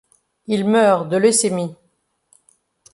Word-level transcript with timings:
Il 0.47 0.67
meurt 0.67 1.09
de 1.09 1.17
leucémie. 1.17 1.75